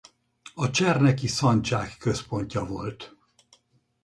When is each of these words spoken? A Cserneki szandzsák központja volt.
A 0.55 0.69
Cserneki 0.69 1.27
szandzsák 1.27 1.97
központja 1.97 2.65
volt. 2.65 3.15